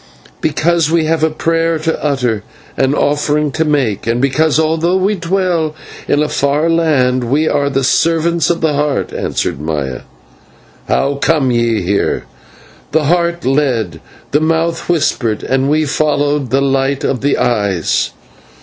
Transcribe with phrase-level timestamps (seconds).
[0.41, 2.41] '""Because we have a prayer to utter,
[2.75, 5.75] an offering to make, and because, although we dwell
[6.07, 9.99] in a far land, we are the servants of the Heart," answered Maya.
[10.87, 12.23] "How come ye here?"
[12.93, 14.01] "The Heart led,
[14.31, 18.09] the Mouth whispered, and we followed the light of the Eyes."